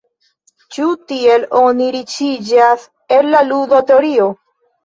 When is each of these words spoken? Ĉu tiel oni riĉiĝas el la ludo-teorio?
Ĉu 0.77 0.87
tiel 1.11 1.45
oni 1.59 1.91
riĉiĝas 1.97 2.89
el 3.19 3.33
la 3.37 3.43
ludo-teorio? 3.53 4.31